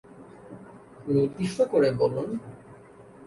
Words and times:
নির্দিষ্ট 1.07 1.59
করে 1.71 1.89
বলুন? 2.01 2.29